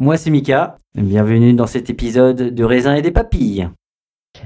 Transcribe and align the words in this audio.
Moi 0.00 0.16
c'est 0.16 0.30
Mika, 0.30 0.76
bienvenue 0.94 1.54
dans 1.54 1.66
cet 1.66 1.90
épisode 1.90 2.54
de 2.54 2.64
raisin 2.64 2.94
et 2.94 3.02
des 3.02 3.10
papilles. 3.10 3.68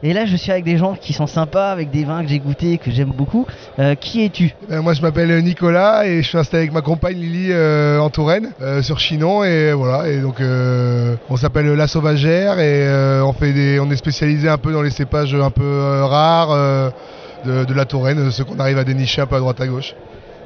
Et 0.02 0.14
là, 0.14 0.24
je 0.24 0.34
suis 0.34 0.50
avec 0.50 0.64
des 0.64 0.78
gens 0.78 0.94
qui 0.94 1.12
sont 1.12 1.26
sympas, 1.26 1.70
avec 1.70 1.90
des 1.90 2.04
vins 2.04 2.22
que 2.22 2.28
j'ai 2.30 2.38
goûtés, 2.38 2.78
que 2.78 2.90
j'aime 2.90 3.12
beaucoup. 3.14 3.44
Euh, 3.78 3.94
qui 3.94 4.24
es-tu? 4.24 4.54
Euh, 4.70 4.80
moi 4.80 4.94
je 4.94 5.02
m'appelle 5.02 5.44
Nicolas 5.44 6.06
et 6.06 6.22
je 6.22 6.28
suis 6.28 6.38
installé 6.38 6.62
avec 6.62 6.72
ma 6.72 6.80
compagne 6.80 7.18
Lily 7.18 7.48
euh, 7.50 8.00
en 8.00 8.08
Touraine 8.08 8.52
euh, 8.62 8.80
sur 8.80 8.98
Chinon 8.98 9.44
et 9.44 9.74
voilà 9.74 10.08
et 10.08 10.22
donc 10.22 10.40
euh, 10.40 11.16
on 11.28 11.36
s'appelle 11.36 11.66
La 11.66 11.86
Sauvagère 11.86 12.58
et 12.58 12.86
euh, 12.88 13.22
on 13.22 13.34
fait 13.34 13.52
des 13.52 13.78
on 13.78 13.90
est 13.90 13.96
spécialisé 13.96 14.48
un 14.48 14.56
peu 14.56 14.72
dans 14.72 14.80
les 14.80 14.88
cépages 14.88 15.34
un 15.34 15.50
peu 15.50 15.62
euh, 15.62 16.06
rares 16.06 16.52
euh, 16.52 16.88
de, 17.44 17.66
de 17.66 17.74
la 17.74 17.84
Touraine, 17.84 18.30
ceux 18.30 18.44
qu'on 18.44 18.58
arrive 18.58 18.78
à 18.78 18.84
dénicher 18.84 19.20
un 19.20 19.26
peu 19.26 19.36
à 19.36 19.40
droite 19.40 19.60
à 19.60 19.66
gauche. 19.66 19.94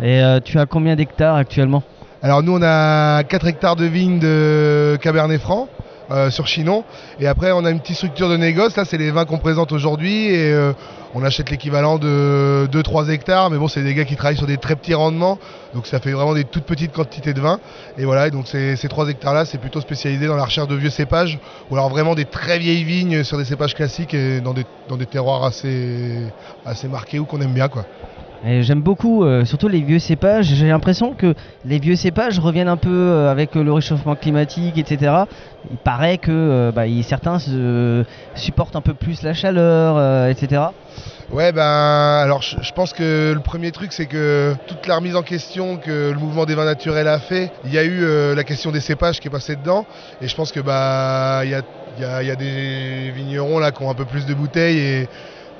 Et 0.02 0.20
euh, 0.20 0.40
tu 0.40 0.58
as 0.58 0.66
combien 0.66 0.96
d'hectares 0.96 1.36
actuellement? 1.36 1.84
Alors 2.26 2.42
nous 2.42 2.56
on 2.56 2.62
a 2.64 3.22
4 3.22 3.46
hectares 3.46 3.76
de 3.76 3.84
vignes 3.84 4.18
de 4.18 4.98
Cabernet 5.00 5.40
Franc 5.40 5.68
euh, 6.10 6.28
sur 6.28 6.48
Chinon. 6.48 6.82
Et 7.20 7.28
après 7.28 7.52
on 7.52 7.64
a 7.64 7.70
une 7.70 7.78
petite 7.78 7.94
structure 7.94 8.28
de 8.28 8.36
négoce, 8.36 8.76
là 8.76 8.84
c'est 8.84 8.98
les 8.98 9.12
vins 9.12 9.24
qu'on 9.24 9.38
présente 9.38 9.70
aujourd'hui. 9.70 10.34
Et 10.34 10.52
euh, 10.52 10.72
on 11.14 11.22
achète 11.22 11.50
l'équivalent 11.50 11.98
de 11.98 12.68
2-3 12.72 13.10
hectares. 13.10 13.48
Mais 13.50 13.58
bon 13.58 13.68
c'est 13.68 13.84
des 13.84 13.94
gars 13.94 14.04
qui 14.04 14.16
travaillent 14.16 14.36
sur 14.36 14.48
des 14.48 14.56
très 14.56 14.74
petits 14.74 14.94
rendements. 14.94 15.38
Donc 15.72 15.86
ça 15.86 16.00
fait 16.00 16.10
vraiment 16.10 16.34
des 16.34 16.42
toutes 16.42 16.64
petites 16.64 16.92
quantités 16.92 17.32
de 17.32 17.40
vin 17.40 17.60
et 17.96 18.04
voilà. 18.04 18.28
Donc 18.30 18.48
ces, 18.48 18.74
ces 18.74 18.88
3 18.88 19.08
hectares 19.08 19.32
là 19.32 19.44
c'est 19.44 19.58
plutôt 19.58 19.80
spécialisé 19.80 20.26
dans 20.26 20.34
la 20.34 20.46
recherche 20.46 20.66
de 20.66 20.74
vieux 20.74 20.90
cépages 20.90 21.38
ou 21.70 21.76
alors 21.76 21.90
vraiment 21.90 22.16
des 22.16 22.24
très 22.24 22.58
vieilles 22.58 22.82
vignes 22.82 23.22
sur 23.22 23.38
des 23.38 23.44
cépages 23.44 23.76
classiques 23.76 24.14
et 24.14 24.40
dans 24.40 24.52
des, 24.52 24.66
dans 24.88 24.96
des 24.96 25.06
terroirs 25.06 25.44
assez, 25.44 26.26
assez 26.64 26.88
marqués 26.88 27.20
ou 27.20 27.24
qu'on 27.24 27.40
aime 27.40 27.54
bien 27.54 27.68
quoi. 27.68 27.84
J'aime 28.44 28.82
beaucoup, 28.82 29.24
euh, 29.24 29.44
surtout 29.44 29.68
les 29.68 29.80
vieux 29.80 29.98
cépages. 29.98 30.46
J'ai 30.46 30.68
l'impression 30.68 31.14
que 31.14 31.34
les 31.64 31.78
vieux 31.78 31.96
cépages 31.96 32.38
reviennent 32.38 32.68
un 32.68 32.76
peu 32.76 32.90
euh, 32.90 33.30
avec 33.30 33.56
euh, 33.56 33.64
le 33.64 33.72
réchauffement 33.72 34.14
climatique, 34.14 34.78
etc. 34.78 35.12
Il 35.70 35.78
paraît 35.78 36.18
que 36.18 36.70
bah, 36.74 36.82
certains 37.02 37.38
supportent 38.34 38.76
un 38.76 38.80
peu 38.80 38.94
plus 38.94 39.22
la 39.22 39.34
chaleur, 39.34 40.28
etc. 40.28 40.62
Ouais, 41.32 41.50
ben 41.50 42.20
alors 42.22 42.40
je, 42.42 42.72
pense 42.72 42.92
que 42.92 43.32
le 43.34 43.40
premier 43.40 43.72
truc 43.72 43.92
c'est 43.92 44.06
que 44.06 44.54
toute 44.68 44.86
la 44.86 44.94
remise 44.94 45.16
en 45.16 45.22
question 45.22 45.76
que 45.76 46.12
le 46.12 46.18
mouvement 46.18 46.44
des 46.46 46.54
vins 46.54 46.64
naturels 46.64 47.08
a 47.08 47.18
fait, 47.18 47.50
il 47.64 47.72
y 47.72 47.78
a 47.78 47.84
eu 47.84 48.06
la 48.36 48.44
question 48.44 48.70
des 48.70 48.78
cépages 48.78 49.18
qui 49.18 49.26
est 49.26 49.30
passée 49.30 49.56
dedans 49.56 49.86
et 50.20 50.28
je 50.28 50.36
pense 50.36 50.52
que 50.52 50.60
bah 50.60 51.40
il 51.42 51.50
y 51.50 52.04
a, 52.04 52.22
y 52.22 52.30
a 52.30 52.36
des 52.36 53.10
vignerons 53.10 53.58
là 53.58 53.72
qui 53.72 53.82
ont 53.82 53.90
un 53.90 53.94
peu 53.94 54.04
plus 54.04 54.24
de 54.24 54.34
bouteilles 54.34 54.78
et 54.78 55.08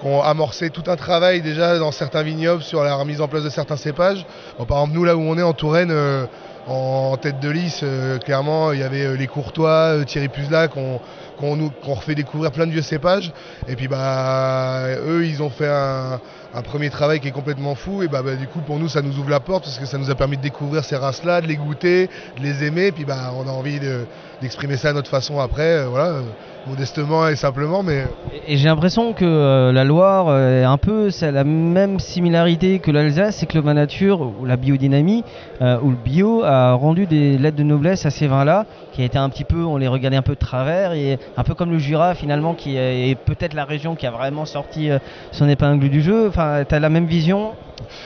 qui 0.00 0.06
ont 0.06 0.22
amorcé 0.22 0.70
tout 0.70 0.84
un 0.88 0.96
travail 0.96 1.42
déjà 1.42 1.78
dans 1.78 1.92
certains 1.92 2.22
vignobles 2.22 2.62
sur 2.62 2.82
la 2.82 2.94
remise 2.94 3.20
en 3.20 3.28
place 3.28 3.44
de 3.44 3.50
certains 3.50 3.76
cépages. 3.76 4.26
Bon, 4.58 4.64
par 4.64 4.78
exemple 4.78 4.94
nous 4.94 5.04
là 5.04 5.16
où 5.16 5.20
on 5.20 5.38
est 5.38 5.42
en 5.42 5.52
Touraine 5.52 5.90
euh, 5.90 6.26
en 6.66 7.16
tête 7.16 7.38
de 7.38 7.48
liste, 7.48 7.84
euh, 7.84 8.18
clairement 8.18 8.72
il 8.72 8.80
y 8.80 8.82
avait 8.82 9.04
euh, 9.04 9.16
les 9.16 9.28
Courtois, 9.28 9.98
euh, 9.98 10.04
Thierry 10.04 10.28
Puzla 10.28 10.68
qu'on 10.68 11.00
qu'on 11.38 11.94
refait 11.94 12.14
découvrir 12.14 12.50
plein 12.50 12.66
de 12.66 12.72
vieux 12.72 12.82
cépages. 12.82 13.30
Et 13.68 13.76
puis 13.76 13.88
bah 13.88 14.84
eux 15.06 15.26
ils 15.26 15.42
ont 15.42 15.50
fait 15.50 15.68
un, 15.68 16.18
premier 16.64 16.88
travail 16.88 17.20
qui 17.20 17.28
est 17.28 17.32
complètement 17.32 17.74
fou. 17.74 18.02
Et 18.02 18.08
bah, 18.08 18.22
bah, 18.24 18.36
du 18.36 18.48
coup 18.48 18.60
pour 18.60 18.78
nous 18.78 18.88
ça 18.88 19.02
nous 19.02 19.18
ouvre 19.18 19.28
la 19.28 19.40
porte 19.40 19.64
parce 19.64 19.78
que 19.78 19.84
ça 19.84 19.98
nous 19.98 20.10
a 20.10 20.14
permis 20.14 20.38
de 20.38 20.42
découvrir 20.42 20.82
ces 20.82 20.96
races 20.96 21.24
là, 21.24 21.42
de 21.42 21.46
les 21.46 21.56
goûter, 21.56 22.08
de 22.38 22.42
les 22.42 22.64
aimer. 22.64 22.86
Et 22.86 22.92
puis 22.92 23.04
bah 23.04 23.32
on 23.36 23.46
a 23.46 23.52
envie 23.52 23.78
de- 23.78 24.06
d'exprimer 24.40 24.78
ça 24.78 24.90
à 24.90 24.92
notre 24.94 25.10
façon 25.10 25.38
après, 25.40 25.84
voilà, 25.84 26.20
modestement 26.66 27.28
et 27.28 27.36
simplement 27.36 27.82
mais 27.82 28.04
Et, 28.46 28.56
j'ai 28.56 28.68
l'impression 28.68 29.12
que 29.12 29.70
la 29.70 29.84
Loire 29.84 30.34
est 30.38 30.64
un 30.64 30.78
peu 30.78 31.10
c'est 31.10 31.32
la 31.32 31.44
même 31.44 32.00
similarité 32.00 32.78
que 32.78 32.90
l'Alsace, 32.90 33.36
c'est 33.36 33.46
que 33.46 33.58
le 33.58 33.72
nature 33.74 34.22
ou 34.40 34.46
la 34.46 34.56
biodynamie 34.56 35.22
ou 35.60 35.90
le 35.90 35.96
bio 35.96 36.42
a 36.44 36.55
rendu 36.74 37.06
des 37.06 37.38
lettres 37.38 37.56
de 37.56 37.62
noblesse 37.62 38.06
à 38.06 38.10
ces 38.10 38.26
vins-là, 38.26 38.66
qui 38.92 39.02
été 39.02 39.18
un 39.18 39.28
petit 39.28 39.44
peu, 39.44 39.64
on 39.64 39.76
les 39.76 39.88
regardait 39.88 40.16
un 40.16 40.22
peu 40.22 40.34
de 40.34 40.38
travers 40.38 40.92
et 40.92 41.18
un 41.36 41.42
peu 41.44 41.54
comme 41.54 41.70
le 41.70 41.78
Jura 41.78 42.14
finalement, 42.14 42.54
qui 42.54 42.76
est, 42.76 43.16
peut-être 43.16 43.54
la 43.54 43.64
région 43.64 43.94
qui 43.94 44.06
a 44.06 44.10
vraiment 44.10 44.44
sorti 44.44 44.90
euh, 44.90 44.98
son 45.32 45.48
épingle 45.48 45.88
du 45.88 46.02
jeu. 46.02 46.28
Enfin, 46.28 46.64
t'as 46.68 46.78
la 46.78 46.90
même 46.90 47.06
vision. 47.06 47.52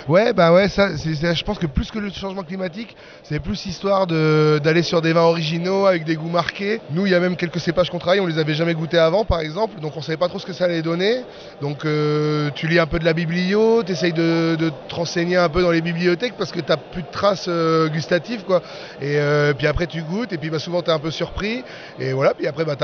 Ouais, 0.08 0.32
bah 0.32 0.52
ouais, 0.52 0.68
ça, 0.68 0.88
je 0.96 1.42
pense 1.44 1.58
que 1.58 1.66
plus 1.66 1.90
que 1.90 1.98
le 1.98 2.10
changement 2.10 2.42
climatique, 2.42 2.96
c'est 3.22 3.38
plus 3.38 3.66
histoire 3.66 4.06
d'aller 4.06 4.82
sur 4.82 5.00
des 5.00 5.12
vins 5.12 5.22
originaux 5.22 5.86
avec 5.86 6.04
des 6.04 6.16
goûts 6.16 6.28
marqués. 6.28 6.80
Nous, 6.90 7.06
il 7.06 7.12
y 7.12 7.14
a 7.14 7.20
même 7.20 7.36
quelques 7.36 7.60
cépages 7.60 7.90
qu'on 7.90 7.98
travaille, 7.98 8.20
on 8.20 8.26
les 8.26 8.38
avait 8.38 8.54
jamais 8.54 8.74
goûtés 8.74 8.98
avant, 8.98 9.24
par 9.24 9.40
exemple, 9.40 9.80
donc 9.80 9.96
on 9.96 10.02
savait 10.02 10.16
pas 10.16 10.28
trop 10.28 10.38
ce 10.38 10.46
que 10.46 10.52
ça 10.52 10.64
allait 10.64 10.82
donner. 10.82 11.22
Donc 11.60 11.84
euh, 11.84 12.50
tu 12.54 12.66
lis 12.66 12.78
un 12.78 12.86
peu 12.86 12.98
de 12.98 13.04
la 13.04 13.12
biblio, 13.12 13.82
tu 13.84 13.92
essayes 13.92 14.12
de, 14.12 14.56
de 14.56 14.70
te 14.88 14.94
renseigner 14.94 15.36
un 15.36 15.48
peu 15.48 15.62
dans 15.62 15.70
les 15.70 15.80
bibliothèques 15.80 16.34
parce 16.36 16.52
que 16.52 16.60
tu 16.60 16.72
plus 16.92 17.02
de 17.02 17.10
traces 17.10 17.46
euh, 17.48 17.88
gustatives, 17.88 18.44
quoi. 18.44 18.62
Et 19.00 19.18
euh, 19.18 19.52
puis 19.54 19.66
après, 19.66 19.86
tu 19.86 20.02
goûtes, 20.02 20.32
et 20.32 20.38
puis 20.38 20.50
bah, 20.50 20.58
souvent, 20.58 20.82
tu 20.82 20.90
es 20.90 20.92
un 20.92 20.98
peu 20.98 21.10
surpris. 21.10 21.62
Et 21.98 22.12
voilà, 22.12 22.34
puis 22.34 22.46
après, 22.46 22.64
bah, 22.64 22.76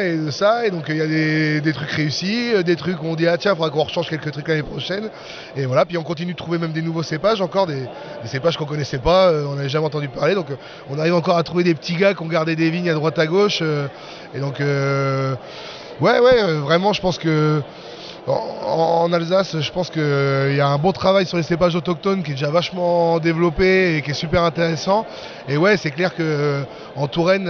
et 0.00 0.30
ça. 0.30 0.66
Et 0.66 0.70
donc, 0.70 0.86
il 0.88 0.96
y 0.96 1.00
a 1.00 1.06
des, 1.06 1.60
des 1.60 1.72
trucs 1.72 1.90
réussis, 1.90 2.52
des 2.64 2.76
trucs 2.76 3.02
où 3.02 3.06
on 3.06 3.14
dit, 3.14 3.26
ah 3.26 3.38
tiens, 3.38 3.52
il 3.52 3.56
faudra 3.56 3.70
qu'on 3.70 3.84
rechange 3.84 4.08
quelques 4.08 4.32
trucs 4.32 4.48
l'année 4.48 4.62
prochaine. 4.62 5.10
Et 5.56 5.66
voilà, 5.66 5.84
puis 5.84 5.96
on 5.98 6.02
continue 6.02 6.31
trouver 6.34 6.58
même 6.58 6.72
des 6.72 6.82
nouveaux 6.82 7.02
cépages, 7.02 7.40
encore 7.40 7.66
des, 7.66 7.88
cépages 8.24 8.56
qu'on 8.56 8.64
connaissait 8.64 8.98
pas, 8.98 9.28
euh, 9.28 9.46
on 9.46 9.54
n'avait 9.54 9.68
jamais 9.68 9.86
entendu 9.86 10.08
parler. 10.08 10.34
Donc, 10.34 10.50
euh, 10.50 10.56
on 10.90 10.98
arrive 10.98 11.14
encore 11.14 11.36
à 11.36 11.42
trouver 11.42 11.64
des 11.64 11.74
petits 11.74 11.94
gars 11.94 12.14
qui 12.14 12.22
ont 12.22 12.28
gardé 12.28 12.56
des 12.56 12.70
vignes 12.70 12.90
à 12.90 12.94
droite 12.94 13.18
à 13.18 13.26
gauche. 13.26 13.60
euh, 13.62 13.88
et 14.34 14.40
donc, 14.40 14.58
ouais, 14.60 16.20
ouais, 16.20 16.52
vraiment, 16.60 16.92
je 16.92 17.00
pense 17.00 17.18
que 17.18 17.62
en, 18.26 19.02
en 19.04 19.12
Alsace, 19.12 19.60
je 19.60 19.72
pense 19.72 19.90
qu'il 19.90 20.54
y 20.56 20.60
a 20.60 20.68
un 20.68 20.78
bon 20.78 20.92
travail 20.92 21.26
sur 21.26 21.36
les 21.36 21.42
cépages 21.42 21.74
autochtones 21.74 22.22
qui 22.22 22.30
est 22.30 22.34
déjà 22.34 22.50
vachement 22.50 23.18
développé 23.18 23.96
et 23.96 24.02
qui 24.02 24.12
est 24.12 24.14
super 24.14 24.44
intéressant. 24.44 25.04
Et 25.48 25.56
ouais, 25.56 25.76
c'est 25.76 25.90
clair 25.90 26.14
que 26.14 26.62
en 26.96 27.08
Touraine, 27.08 27.48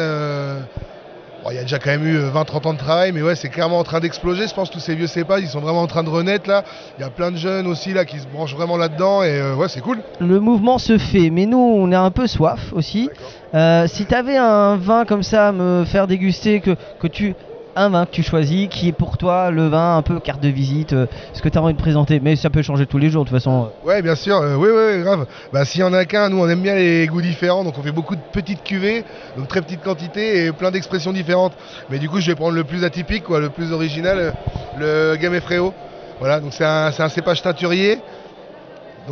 bon, 1.42 1.50
il 1.50 1.56
y 1.56 1.58
a 1.58 1.62
déjà 1.62 1.78
quand 1.78 1.90
même 1.90 2.06
eu 2.06 2.18
20-30 2.18 2.66
ans 2.68 2.72
de 2.72 2.78
travail, 2.78 3.12
mais 3.12 3.22
ouais, 3.22 3.34
c'est 3.34 3.48
clairement 3.48 3.78
en 3.78 3.84
train 3.84 4.00
d'exploser. 4.00 4.46
Je 4.46 4.54
pense 4.54 4.68
que 4.68 4.74
tous 4.74 4.80
ces 4.80 4.94
vieux 4.94 5.06
cépages, 5.06 5.42
ils 5.42 5.48
sont 5.48 5.60
vraiment 5.60 5.82
en 5.82 5.86
train 5.86 6.02
de 6.02 6.08
renaître 6.08 6.48
là. 6.48 6.64
Il 6.98 7.02
y 7.02 7.04
a 7.04 7.10
plein 7.10 7.30
de 7.30 7.36
jeunes 7.36 7.66
aussi 7.66 7.92
là 7.92 8.04
qui 8.04 8.18
se 8.18 8.26
branchent 8.26 8.54
vraiment 8.54 8.76
là-dedans 8.76 9.22
et 9.22 9.40
euh, 9.40 9.54
ouais, 9.54 9.68
c'est 9.68 9.80
cool. 9.80 9.98
Le 10.20 10.40
mouvement 10.40 10.78
se 10.78 10.98
fait, 10.98 11.30
mais 11.30 11.46
nous, 11.46 11.58
on 11.58 11.92
a 11.92 11.98
un 11.98 12.10
peu 12.10 12.26
soif 12.26 12.72
aussi. 12.72 13.10
Euh, 13.54 13.86
si 13.86 14.06
tu 14.06 14.14
avais 14.14 14.36
un 14.36 14.76
vin 14.76 15.04
comme 15.04 15.22
ça 15.22 15.48
à 15.48 15.52
me 15.52 15.84
faire 15.84 16.06
déguster, 16.06 16.60
que, 16.60 16.76
que 17.00 17.06
tu 17.06 17.34
un 17.76 17.88
vin 17.88 18.06
que 18.06 18.10
tu 18.10 18.22
choisis 18.22 18.68
qui 18.68 18.88
est 18.88 18.92
pour 18.92 19.16
toi 19.18 19.50
le 19.50 19.68
vin 19.68 19.96
un 19.96 20.02
peu 20.02 20.20
carte 20.20 20.40
de 20.42 20.48
visite, 20.48 20.92
euh, 20.92 21.06
ce 21.32 21.40
que 21.40 21.48
tu 21.48 21.56
as 21.58 21.62
envie 21.62 21.74
de 21.74 21.78
présenter. 21.78 22.20
Mais 22.20 22.36
ça 22.36 22.50
peut 22.50 22.62
changer 22.62 22.86
tous 22.86 22.98
les 22.98 23.10
jours 23.10 23.24
de 23.24 23.30
toute 23.30 23.38
façon. 23.38 23.70
Ouais, 23.84 24.02
bien 24.02 24.14
sûr, 24.14 24.36
euh, 24.36 24.56
oui, 24.56 24.68
oui, 24.70 25.02
grave. 25.02 25.26
Bah, 25.52 25.64
s'il 25.64 25.80
y 25.80 25.84
en 25.84 25.92
a 25.92 26.04
qu'un, 26.04 26.28
nous 26.28 26.38
on 26.38 26.48
aime 26.48 26.60
bien 26.62 26.74
les 26.74 27.06
goûts 27.06 27.22
différents, 27.22 27.64
donc 27.64 27.78
on 27.78 27.82
fait 27.82 27.92
beaucoup 27.92 28.16
de 28.16 28.20
petites 28.32 28.62
cuvées, 28.62 29.04
donc 29.36 29.48
très 29.48 29.62
petites 29.62 29.82
quantités 29.82 30.46
et 30.46 30.52
plein 30.52 30.70
d'expressions 30.70 31.12
différentes. 31.12 31.54
Mais 31.90 31.98
du 31.98 32.08
coup, 32.08 32.20
je 32.20 32.26
vais 32.26 32.34
prendre 32.34 32.54
le 32.54 32.64
plus 32.64 32.84
atypique, 32.84 33.24
quoi, 33.24 33.40
le 33.40 33.48
plus 33.48 33.72
original, 33.72 34.18
euh, 34.18 35.12
le 35.12 35.16
Gamay 35.16 35.40
Fréo. 35.40 35.72
Voilà, 36.20 36.40
donc 36.40 36.52
c'est 36.52 36.64
un, 36.64 36.92
un 36.96 37.08
cépage 37.08 37.42
teinturier. 37.42 37.98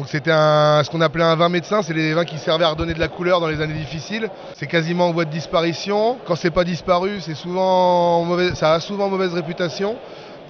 Donc 0.01 0.09
c'était 0.09 0.31
ce 0.31 0.89
qu'on 0.89 1.03
appelait 1.03 1.25
un 1.25 1.37
vin 1.37 1.51
médecin, 1.51 1.83
c'est 1.83 1.93
les 1.93 2.15
vins 2.15 2.25
qui 2.25 2.39
servaient 2.39 2.65
à 2.65 2.71
redonner 2.71 2.95
de 2.95 2.99
la 2.99 3.09
couleur 3.09 3.39
dans 3.39 3.49
les 3.49 3.61
années 3.61 3.75
difficiles. 3.75 4.31
C'est 4.55 4.67
quasiment 4.67 5.09
en 5.09 5.13
voie 5.13 5.27
de 5.27 5.31
disparition. 5.31 6.17
Quand 6.25 6.37
c'est 6.37 6.51
pas 6.51 6.65
disparu, 6.65 7.21
c'est 7.21 7.35
souvent 7.35 8.27
ça 8.55 8.73
a 8.73 8.81
souvent 8.81 9.11
mauvaise 9.11 9.35
réputation. 9.35 9.97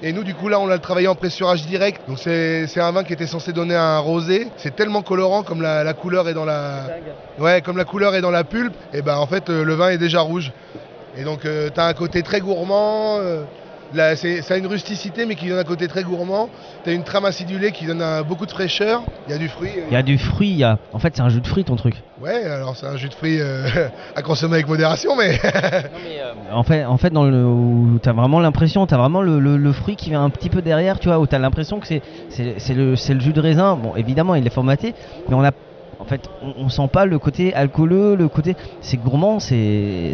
Et 0.05 0.13
nous, 0.13 0.23
du 0.23 0.35
coup, 0.35 0.47
là, 0.47 0.61
on 0.61 0.69
l'a 0.69 0.79
travaillé 0.79 1.09
en 1.09 1.17
pressurage 1.17 1.67
direct. 1.67 2.01
Donc, 2.07 2.19
c'est 2.21 2.81
un 2.81 2.93
vin 2.93 3.03
qui 3.03 3.13
était 3.13 3.27
censé 3.27 3.53
donner 3.53 3.75
un 3.75 3.99
rosé. 3.99 4.47
C'est 4.57 4.77
tellement 4.77 5.03
colorant 5.03 5.43
comme 5.43 5.63
la, 5.63 5.93
couleur 5.95 6.29
est 6.29 6.35
dans 6.35 6.45
la, 6.45 6.85
pulpe. 8.45 8.77
Et 8.95 9.03
ben, 9.03 9.17
en 9.17 9.27
fait, 9.27 9.51
euh, 9.51 9.65
le 9.65 9.75
vin 9.75 9.89
est 9.89 9.99
déjà 9.99 10.21
rouge. 10.21 10.53
Et 11.17 11.25
donc, 11.25 11.41
tu 11.41 11.81
as 11.81 11.87
un 11.87 11.93
côté 11.93 12.23
très 12.23 12.39
gourmand. 12.39 13.19
euh, 13.19 13.43
là, 13.93 14.17
c'est- 14.17 14.43
ça 14.43 14.55
a 14.55 14.57
une 14.59 14.67
rusticité, 14.67 15.27
mais 15.27 15.37
qui 15.37 15.49
donne 15.49 15.59
un 15.59 15.65
côté 15.65 15.89
très 15.89 16.03
gourmand. 16.03 16.51
Tu 16.85 16.91
as 16.91 16.93
une 16.93 17.05
trame 17.05 17.25
acidulée 17.25 17.73
qui 17.73 17.87
donne 17.87 18.03
un- 18.03 18.23
beaucoup 18.23 18.47
de 18.47 18.51
fraîcheur. 18.51 19.03
Il 19.27 19.33
y 19.33 19.35
a 19.35 19.39
du 19.39 19.49
fruit. 19.49 19.73
euh, 19.79 19.87
Il 19.89 19.93
y 19.93 19.97
a 19.97 20.03
du 20.03 20.19
fruit, 20.19 20.49
il 20.51 20.57
y 20.57 20.65
a... 20.65 20.79
en 20.93 20.99
fait 20.99 21.15
c'est 21.17 21.23
un 21.23 21.29
jus 21.29 21.41
de 21.41 21.47
fruits 21.47 21.65
ton 21.65 21.77
truc. 21.77 21.95
Ouais, 22.19 22.45
alors 22.45 22.77
c'est 22.77 22.87
un 22.87 22.97
jus 22.97 23.09
de 23.09 23.15
fruits 23.15 23.41
euh, 23.41 23.63
à 24.15 24.23
consommer 24.23 24.55
avec 24.55 24.69
modération, 24.69 25.17
mais. 25.17 25.39
En 26.53 26.63
fait, 26.65 26.85
en 26.85 26.97
fait 26.97 27.11
dans 27.11 27.25
le, 27.25 27.45
où 27.45 27.99
t'as 28.03 28.13
vraiment 28.13 28.41
l'impression, 28.41 28.87
t'as 28.87 28.97
vraiment 28.99 29.23
le, 29.23 29.39
le- 29.39 29.57
le 29.57 29.73
fruit 29.73 29.97
qui 29.97 30.11
vient 30.11 30.23
un 30.25 30.31
petit 30.31 30.51
peu 30.51 30.63
derrière, 30.63 30.99
tu 30.99 31.09
vois, 31.09 31.19
où 31.19 31.27
t'as 31.27 31.39
l'impression 31.39 31.81
que 31.81 31.87
c'est, 31.87 32.03
c'est, 32.29 32.59
c'est 32.59 32.75
le, 32.75 32.97
c'est 32.97 33.15
le 33.15 33.21
jus 33.21 33.33
de 33.33 33.41
raisin. 33.41 33.77
Bon, 33.77 33.95
évidemment, 33.97 34.35
il 34.35 34.47
est 34.47 34.51
formaté, 34.53 34.95
mais 35.29 35.35
on 35.37 35.45
a, 35.45 35.53
en 36.01 36.05
fait, 36.07 36.23
on, 36.43 36.55
on 36.57 36.69
sent 36.71 36.89
pas 36.91 37.05
le 37.05 37.19
côté 37.19 37.53
alcooleux, 37.55 38.17
le 38.17 38.29
côté, 38.29 38.57
c'est 38.81 38.97
gourmand, 38.97 39.39
c'est, 39.39 40.13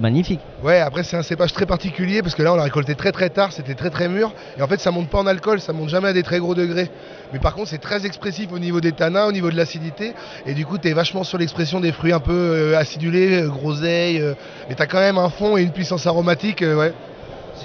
magnifique. 0.00 0.40
Ouais, 0.64 0.78
après 0.80 1.04
c'est 1.04 1.16
un 1.16 1.22
cépage 1.22 1.52
très 1.52 1.66
particulier 1.66 2.22
parce 2.22 2.34
que 2.34 2.42
là 2.42 2.52
on 2.52 2.56
l'a 2.56 2.62
récolté 2.62 2.94
très 2.94 3.12
très 3.12 3.28
tard, 3.28 3.52
c'était 3.52 3.74
très 3.74 3.90
très 3.90 4.08
mûr. 4.08 4.32
Et 4.58 4.62
en 4.62 4.66
fait 4.66 4.80
ça 4.80 4.90
monte 4.90 5.08
pas 5.08 5.18
en 5.18 5.26
alcool, 5.26 5.60
ça 5.60 5.72
monte 5.72 5.90
jamais 5.90 6.08
à 6.08 6.12
des 6.12 6.22
très 6.22 6.38
gros 6.38 6.54
degrés. 6.54 6.90
Mais 7.32 7.38
par 7.38 7.54
contre 7.54 7.68
c'est 7.68 7.78
très 7.78 8.06
expressif 8.06 8.50
au 8.52 8.58
niveau 8.58 8.80
des 8.80 8.92
tanins, 8.92 9.26
au 9.26 9.32
niveau 9.32 9.50
de 9.50 9.56
l'acidité. 9.56 10.14
Et 10.46 10.54
du 10.54 10.64
coup 10.64 10.78
t'es 10.78 10.92
vachement 10.94 11.24
sur 11.24 11.36
l'expression 11.38 11.78
des 11.78 11.92
fruits 11.92 12.12
un 12.12 12.20
peu 12.20 12.32
euh, 12.32 12.78
acidulés, 12.78 13.42
euh, 13.42 13.48
groseilles. 13.48 14.20
euh, 14.20 14.34
mais 14.68 14.74
t'as 14.74 14.86
quand 14.86 15.00
même 15.00 15.18
un 15.18 15.28
fond 15.28 15.56
et 15.58 15.62
une 15.62 15.72
puissance 15.72 16.06
aromatique, 16.06 16.62
euh, 16.62 16.76
ouais. 16.76 16.92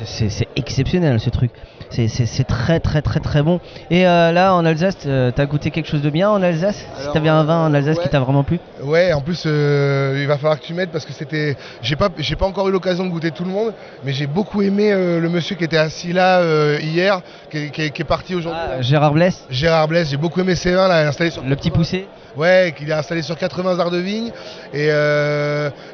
C'est 0.04 0.47
exceptionnel 0.58 1.20
ce 1.20 1.30
truc. 1.30 1.52
C'est, 1.90 2.44
très 2.48 2.80
très 2.82 3.02
très 3.02 3.20
très 3.22 3.42
bon. 3.44 3.60
Et 3.90 4.06
euh, 4.06 4.32
là 4.34 4.54
en 4.54 4.66
Alsace, 4.66 4.98
euh, 5.06 5.32
t'as 5.34 5.46
goûté 5.46 5.72
quelque 5.72 5.88
chose 5.88 6.02
de 6.02 6.10
bien 6.10 6.30
en 6.30 6.42
Alsace? 6.44 6.86
Si 7.00 7.08
t'avais 7.14 7.30
un 7.30 7.44
vin 7.44 7.66
en 7.66 7.74
Alsace 7.74 7.98
qui 8.00 8.10
t'a 8.10 8.20
vraiment 8.20 8.44
plu? 8.44 8.60
Ouais, 8.84 9.14
en 9.14 9.22
plus 9.22 9.44
euh, 9.46 10.18
il 10.20 10.28
va 10.28 10.36
falloir 10.38 10.60
que 10.60 10.66
tu 10.66 10.74
m'aides 10.74 10.90
parce 10.90 11.06
que 11.06 11.14
c'était. 11.14 11.56
J'ai 11.82 11.96
pas, 11.96 12.10
j'ai 12.18 12.36
pas 12.36 12.46
encore 12.46 12.68
eu 12.68 12.72
l'occasion 12.72 13.06
de 13.06 13.10
goûter 13.10 13.32
tout 13.32 13.46
le 13.46 13.52
monde, 13.52 13.74
mais 14.04 14.12
j'ai 14.14 14.28
beaucoup 14.28 14.62
aimé 14.62 14.92
le 14.94 15.30
monsieur 15.30 15.56
qui 15.56 15.64
était 15.64 15.78
assis 15.78 16.12
là 16.12 16.42
hier, 16.80 17.22
qui, 17.50 17.58
est- 17.58 17.70
qui 17.70 17.82
est- 17.84 17.90
qui 17.92 18.02
est 18.02 18.06
parti 18.06 18.36
aujourd'hui. 18.36 18.60
là. 18.70 18.82
Gérard 18.82 19.14
Blesse, 19.14 19.46
Gérard 19.50 19.88
Blaise, 19.88 20.10
j'ai 20.10 20.18
beaucoup 20.18 20.42
aimé 20.42 20.56
ses 20.56 20.74
vins 20.74 20.88
là, 20.90 21.08
installé 21.08 21.30
sur 21.32 21.44
le 21.44 21.56
petit 21.56 21.72
poussé 21.72 22.08
Ouais, 22.36 22.72
qu'il 22.78 22.88
est 22.88 22.94
installé 22.94 23.24
sur 23.24 23.36
80 23.36 23.80
arts 23.80 23.90
de 23.90 23.98
vigne. 23.98 24.32
Et 24.72 24.90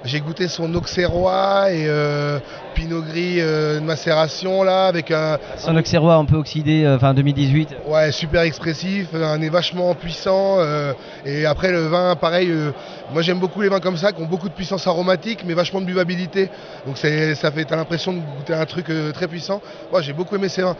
j'ai 0.03 0.19
goûté 0.19 0.49
son 0.49 0.73
Auxerrois 0.75 1.71
et 1.71 1.87
Pinot 2.73 3.01
Gris 3.03 3.37
de 3.37 3.79
macération 3.79 4.52
là, 4.61 4.85
avec 4.85 5.09
un, 5.09 5.39
Son 5.57 5.75
Auxerrois 5.75 6.13
un 6.15 6.25
peu 6.25 6.35
oxydé, 6.35 6.83
euh, 6.83 6.97
enfin 6.97 7.15
2018. 7.15 7.69
ouais, 7.87 8.11
super 8.11 8.41
expressif, 8.41 9.07
un 9.15 9.39
nez 9.39 9.49
vachement 9.49 9.95
puissant. 9.95 10.57
euh, 10.59 10.93
et 11.25 11.47
après 11.47 11.71
le 11.71 11.87
vin, 11.87 12.15
pareil, 12.15 12.49
euh, 12.51 12.71
moi 13.11 13.23
j'aime 13.23 13.39
beaucoup 13.39 13.61
les 13.61 13.69
vins 13.69 13.79
comme 13.79 13.97
ça, 13.97 14.11
qui 14.11 14.21
ont 14.21 14.27
beaucoup 14.27 14.49
de 14.49 14.53
puissance 14.53 14.85
aromatique, 14.85 15.43
mais 15.47 15.55
vachement 15.55 15.81
de 15.81 15.85
buvabilité. 15.87 16.49
Donc 16.85 16.97
ça 16.97 17.51
fait, 17.51 17.65
t'as 17.65 17.75
l'impression 17.77 18.13
de 18.13 18.19
goûter 18.19 18.53
un 18.53 18.65
truc 18.65 18.89
euh, 18.91 19.11
très 19.11 19.27
puissant. 19.27 19.61
Moi 19.91 20.01
j'ai 20.01 20.13
beaucoup 20.13 20.35
aimé 20.35 20.49
ces 20.49 20.61
vins. 20.61 20.75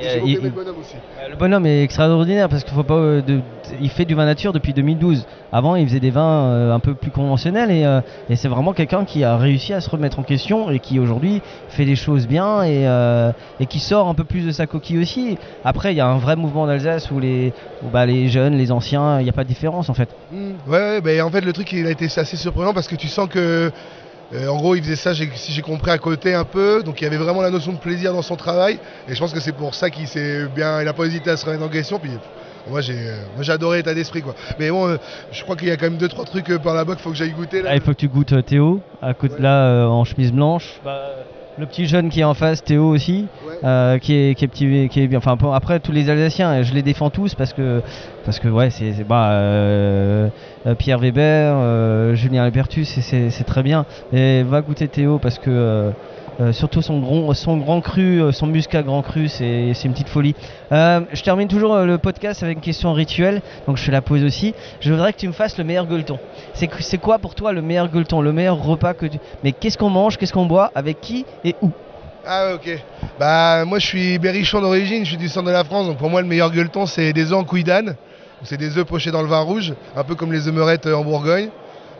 Et 0.00 0.08
euh, 0.08 0.20
il- 0.26 0.38
le 0.40 0.48
bonhomme 0.48 0.78
aussi. 0.80 0.96
Euh, 1.22 1.28
Le 1.30 1.36
bonhomme 1.36 1.66
est 1.66 1.82
extraordinaire 1.84 2.48
parce 2.48 2.64
qu'il 2.64 2.72
faut 2.74 2.82
pas. 2.82 2.94
euh, 2.94 3.20
de- 3.22 3.42
il 3.80 3.90
fait 3.90 4.04
du 4.06 4.14
vin 4.14 4.24
nature 4.24 4.52
depuis 4.52 4.72
2012. 4.72 5.24
Avant, 5.52 5.76
il 5.76 5.86
faisait 5.86 6.00
des 6.00 6.10
vins 6.10 6.46
euh, 6.46 6.72
un 6.74 6.80
peu 6.80 6.94
plus 6.94 7.10
conventionnels 7.10 7.70
et, 7.70 7.84
euh, 7.84 8.00
et 8.28 8.36
c'est 8.36 8.48
vraiment 8.48 8.72
quelqu'un 8.72 9.04
qui 9.04 9.22
a 9.24 9.36
réussi 9.36 9.72
à 9.72 9.80
se 9.80 9.88
remettre 9.90 10.18
en 10.18 10.22
question 10.22 10.70
et 10.70 10.80
qui 10.80 10.98
aujourd'hui 10.98 11.42
fait 11.68 11.84
les 11.84 11.96
choses 11.96 12.26
bien 12.26 12.62
et, 12.64 12.86
euh, 13.04 13.32
et 13.60 13.66
qui 13.66 13.80
sort 13.80 14.08
un 14.08 14.14
peu 14.14 14.24
plus 14.24 14.44
de 14.46 14.52
sa 14.52 14.66
coquille 14.66 14.98
aussi. 14.98 15.38
Après, 15.64 15.92
il 15.92 15.96
y 15.96 16.00
a 16.00 16.06
un 16.06 16.18
vrai 16.18 16.36
mouvement 16.36 16.62
en 16.62 16.68
Alsace 16.68 17.10
où 17.10 17.20
les, 17.20 17.52
où, 17.82 17.88
bah, 17.88 18.06
les 18.06 18.28
jeunes, 18.28 18.54
les 18.56 18.70
anciens, 18.72 19.20
il 19.20 19.24
n'y 19.24 19.30
a 19.30 19.32
pas 19.32 19.44
de 19.44 19.48
différence 19.48 19.88
en 19.88 19.94
fait. 19.94 20.08
Mm. 20.30 20.52
Ouais, 20.66 20.78
ouais, 20.78 21.00
bah, 21.00 21.26
en 21.26 21.30
fait 21.30 21.42
le 21.42 21.52
truc 21.52 21.70
il 21.72 21.86
a 21.86 21.90
été 21.90 22.06
assez 22.16 22.36
surprenant 22.36 22.72
parce 22.72 22.88
que 22.88 22.96
tu 22.96 23.08
sens 23.08 23.28
que 23.28 23.70
euh, 24.32 24.48
en 24.48 24.56
gros 24.56 24.74
il 24.74 24.82
faisait 24.82 24.96
ça 24.96 25.12
j'ai- 25.12 25.30
si 25.34 25.52
j'ai 25.52 25.60
compris 25.62 25.90
à 25.90 25.98
côté 25.98 26.34
un 26.34 26.44
peu 26.44 26.82
donc 26.82 27.00
il 27.00 27.04
y 27.04 27.06
avait 27.06 27.18
vraiment 27.18 27.42
la 27.42 27.50
notion 27.50 27.72
de 27.72 27.78
plaisir 27.78 28.12
dans 28.12 28.22
son 28.22 28.36
travail 28.36 28.78
et 29.06 29.14
je 29.14 29.18
pense 29.20 29.32
que 29.32 29.40
c'est 29.40 29.52
pour 29.52 29.74
ça 29.74 29.90
qu'il 29.90 30.08
s'est 30.08 30.48
bien 30.48 30.80
il 30.80 30.88
a 30.88 30.94
pas 30.94 31.04
hésité 31.04 31.30
à 31.30 31.36
se 31.36 31.44
remettre 31.44 31.62
en 31.64 31.68
question 31.68 31.98
puis 31.98 32.12
moi 32.66 32.80
j'ai 32.80 32.94
euh, 32.94 33.26
moi 33.34 33.42
j'ai 33.42 33.52
adoré 33.52 33.78
l'état 33.78 33.92
d'esprit 33.94 34.22
quoi 34.22 34.34
mais 34.58 34.70
bon 34.70 34.88
euh, 34.88 34.96
je 35.30 35.42
crois 35.42 35.56
qu'il 35.56 35.68
y 35.68 35.70
a 35.70 35.76
quand 35.76 35.86
même 35.90 35.98
deux 35.98 36.08
trois 36.08 36.24
trucs 36.24 36.50
euh, 36.50 36.58
par 36.58 36.74
là-bas 36.74 36.94
qu'il 36.94 37.02
faut 37.02 37.10
que 37.10 37.16
j'aille 37.16 37.32
goûter 37.32 37.60
là. 37.60 37.70
Là, 37.70 37.76
il 37.76 37.82
faut 37.82 37.90
que 37.92 37.96
tu 37.98 38.08
goûtes 38.08 38.32
euh, 38.32 38.42
Théo, 38.42 38.80
à 39.02 39.12
côté 39.14 39.34
là 39.40 39.66
euh, 39.66 39.86
en 39.86 40.04
chemise 40.04 40.32
blanche. 40.32 40.80
Bah, 40.82 41.00
le 41.58 41.66
petit 41.66 41.86
jeune 41.86 42.08
qui 42.08 42.20
est 42.20 42.24
en 42.24 42.34
face, 42.34 42.64
Théo 42.64 42.88
aussi, 42.88 43.26
Ouais. 43.46 43.54
euh, 43.64 43.98
qui, 43.98 44.12
est, 44.14 44.34
qui 44.34 44.44
est 44.44 44.48
petit, 44.48 44.88
qui 44.90 45.00
est 45.02 45.06
bien. 45.06 45.18
Enfin, 45.18 45.36
après 45.52 45.78
tous 45.80 45.92
les 45.92 46.10
Alsaciens, 46.10 46.62
je 46.62 46.74
les 46.74 46.82
défends 46.82 47.10
tous 47.10 47.34
parce 47.34 47.52
que 47.52 47.80
parce 48.24 48.40
que 48.40 48.48
ouais, 48.48 48.70
c'est 48.70 49.06
bah 49.06 49.30
euh, 49.30 50.28
euh, 50.66 50.74
Pierre 50.74 50.98
Weber, 50.98 51.54
euh, 51.56 52.14
Julien 52.14 52.42
Albertus, 52.44 52.88
c'est 53.00 53.44
très 53.44 53.62
bien. 53.62 53.86
Et 54.12 54.42
va 54.42 54.62
goûter 54.62 54.88
Théo 54.88 55.18
parce 55.18 55.38
que 55.38 55.92
euh, 56.40 56.52
surtout 56.52 56.82
son 56.82 57.00
grand, 57.00 57.32
son 57.34 57.56
grand 57.58 57.80
cru, 57.80 58.20
euh, 58.20 58.32
son 58.32 58.46
muscat 58.46 58.82
grand 58.82 59.02
cru, 59.02 59.28
c'est 59.28 59.72
une 59.84 59.92
petite 59.92 60.08
folie. 60.08 60.34
Euh, 60.72 61.00
je 61.12 61.22
termine 61.22 61.48
toujours 61.48 61.76
le 61.76 61.98
podcast 61.98 62.42
avec 62.42 62.56
une 62.56 62.62
question 62.62 62.92
rituelle, 62.92 63.42
donc 63.66 63.76
je 63.76 63.86
te 63.86 63.90
la 63.90 64.02
pose 64.02 64.24
aussi. 64.24 64.54
Je 64.80 64.92
voudrais 64.92 65.12
que 65.12 65.18
tu 65.18 65.28
me 65.28 65.32
fasses 65.32 65.56
le 65.58 65.64
meilleur 65.64 65.86
gueuleton. 65.86 66.18
C'est 66.54 66.98
quoi 66.98 67.18
pour 67.18 67.34
toi 67.34 67.52
le 67.52 67.62
meilleur 67.62 67.88
gueuleton, 67.88 68.20
le 68.20 68.32
meilleur 68.32 68.62
repas 68.62 68.94
que 68.94 69.06
tu... 69.06 69.18
Mais 69.42 69.52
qu'est-ce 69.52 69.78
qu'on 69.78 69.90
mange, 69.90 70.16
qu'est-ce 70.16 70.32
qu'on 70.32 70.46
boit, 70.46 70.70
avec 70.74 71.00
qui 71.00 71.24
et 71.44 71.54
où? 71.62 71.70
Ah 72.26 72.54
ok. 72.54 72.82
Bah 73.20 73.64
moi 73.66 73.78
je 73.78 73.86
suis 73.86 74.18
berrichon 74.18 74.60
d'origine, 74.60 75.04
je 75.04 75.10
suis 75.10 75.18
du 75.18 75.28
centre 75.28 75.46
de 75.46 75.52
la 75.52 75.62
France, 75.62 75.86
donc 75.86 75.98
pour 75.98 76.08
moi 76.08 76.22
le 76.22 76.26
meilleur 76.26 76.50
gueuleton 76.50 76.86
c'est 76.86 77.12
des 77.12 77.32
œufs 77.32 77.38
en 77.38 77.44
couille. 77.44 77.64
C'est 78.42 78.56
des 78.56 78.76
œufs 78.76 78.84
pochés 78.84 79.10
dans 79.10 79.22
le 79.22 79.28
vin 79.28 79.40
rouge, 79.40 79.74
un 79.96 80.04
peu 80.04 80.14
comme 80.14 80.32
les 80.32 80.48
œufs 80.48 80.86
en 80.94 81.04
Bourgogne, 81.04 81.48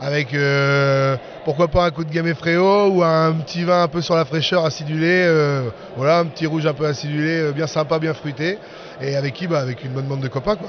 avec 0.05 0.35
euh, 0.35 1.17
pourquoi 1.45 1.69
pas 1.69 1.87
un 1.87 1.91
coup 1.91 2.05
de 2.05 2.11
gamay 2.11 2.35
fréo 2.35 2.91
ou 2.91 3.03
un 3.03 3.33
petit 3.33 3.65
vin 3.65 3.83
un 3.83 3.89
peu 3.89 4.03
sur 4.03 4.15
la 4.15 4.27
fraîcheur 4.27 4.65
acidulé, 4.65 5.23
euh, 5.25 5.71
voilà 5.97 6.19
un 6.19 6.27
petit 6.27 6.47
rouge 6.47 6.67
un 6.67 6.75
peu 6.75 6.85
acidulé, 6.85 7.41
euh, 7.41 7.53
bien 7.53 7.67
sympa, 7.67 7.99
bien 7.99 8.13
fruité, 8.13 8.59
et 9.01 9.17
avec 9.17 9.33
qui 9.33 9.47
bah 9.47 9.61
avec 9.61 9.83
une 9.83 9.93
bonne 9.93 10.05
bande 10.05 10.21
de 10.21 10.29
copains 10.29 10.57
quoi. 10.57 10.69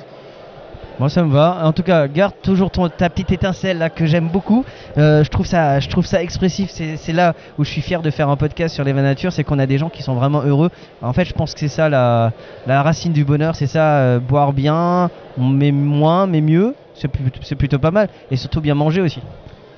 Moi 1.00 1.10
ça 1.10 1.24
me 1.24 1.34
va. 1.34 1.58
En 1.63 1.74
tout 1.74 1.84
cas, 1.84 2.08
garde 2.08 2.36
toujours 2.42 2.72
ton, 2.72 2.88
ta 2.88 3.10
petite 3.10 3.30
étincelle 3.34 3.80
là 3.80 3.89
que 3.89 4.06
j'aime 4.06 4.30
beaucoup. 4.30 4.63
Je 4.96 5.27
trouve 5.27 5.46
ça, 5.46 5.82
je 5.82 5.89
trouve 5.89 6.06
ça 6.06 6.24
expressif. 6.24 6.70
C'est 6.72 7.12
là 7.12 7.34
où 7.58 7.65
je 7.65 7.70
suis 7.70 7.82
fier 7.82 8.01
de 8.01 8.10
faire 8.10 8.30
un 8.30 8.38
podcast 8.38 8.74
sur 8.74 8.86
les 8.86 8.94
vins 8.94 9.01
nature, 9.01 9.34
c'est 9.34 9.44
qu'on 9.44 9.60
a 9.60 9.65
des 9.65 9.77
gens 9.77 9.89
qui 9.89 10.04
sont 10.04 10.13
vraiment 10.13 10.44
heureux. 10.44 10.70
En 11.01 11.12
fait, 11.12 11.25
je 11.25 11.34
pense 11.34 11.54
que 11.54 11.60
c'est 11.60 11.68
ça 11.68 11.89
la, 11.89 12.32
la 12.65 12.82
racine 12.82 13.12
du 13.12 13.25
bonheur, 13.25 13.58
c'est 13.58 13.68
ça 13.68 14.20
boire 14.20 14.54
bien, 14.54 15.10
mais 15.38 15.74
moins, 15.74 16.27
mais 16.27 16.39
mieux. 16.39 16.75
C'est 16.96 17.56
plutôt, 17.56 17.80
pas 17.80 17.92
mal. 17.92 18.10
Et 18.32 18.38
surtout 18.38 18.62
bien 18.62 18.75
manger 18.75 19.02
aussi. 19.02 19.22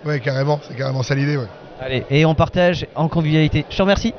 Ouais 0.06 0.20
carrément, 0.20 0.60
c'est 0.62 0.76
carrément 0.76 1.04
ça 1.04 1.16
l'idée 1.16 1.38
ouais. 1.38 1.48
Allez, 1.82 2.06
et 2.10 2.26
on 2.26 2.36
partage 2.36 2.88
en 2.96 3.08
convivialité. 3.08 3.66
Je 3.70 3.78
te 3.78 3.82
remercie. 3.82 4.14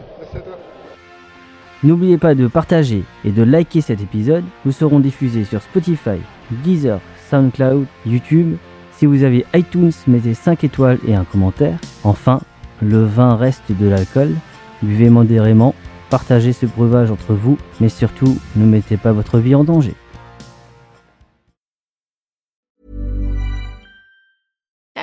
N'oubliez 1.83 2.19
pas 2.19 2.35
de 2.35 2.47
partager 2.47 3.05
et 3.25 3.31
de 3.31 3.43
liker 3.43 3.81
cet 3.81 4.01
épisode. 4.01 4.45
Nous 4.65 4.73
serons 4.73 5.01
diffusés 5.01 5.45
sur 5.45 5.63
Spotify, 5.63 6.19
Deezer, 6.51 7.01
SoundCloud, 7.31 7.87
YouTube. 8.05 8.57
Si 8.93 9.07
vous 9.07 9.23
avez 9.23 9.47
iTunes, 9.55 9.93
mettez 10.09 10.35
5 10.35 10.65
étoiles 10.65 10.99
et 11.07 11.15
un 11.15 11.25
commentaire. 11.25 11.79
Enfin, 12.03 12.41
le 12.83 13.05
vin 13.05 13.37
reste 13.37 13.71
de 13.71 13.89
l'alcool. 13.89 14.35
Buvez 14.83 15.09
modérément 15.09 15.75
partagez 16.09 16.53
ce 16.53 16.67
breuvage 16.67 17.11
entre 17.11 17.35
vous, 17.35 17.59
mais 17.81 17.89
surtout, 17.89 18.39
ne 18.57 18.65
mettez 18.65 18.97
pas 18.97 19.13
votre 19.13 19.39
vie 19.39 19.55
en 19.55 19.65
danger. 19.65 19.95